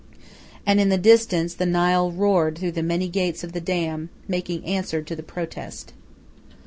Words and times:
And 0.65 0.79
in 0.81 0.89
the 0.89 0.97
distance 0.97 1.53
the 1.53 1.67
Nile 1.67 2.11
roared 2.11 2.57
through 2.57 2.71
the 2.71 2.81
many 2.81 3.07
gates 3.07 3.43
of 3.43 3.51
the 3.51 3.61
dam, 3.61 4.09
making 4.27 4.65
answer 4.65 5.03
to 5.03 5.15
the 5.15 5.21
protest. 5.21 5.93